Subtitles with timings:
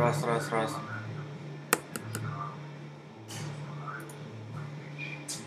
[0.00, 0.76] раз раз раз.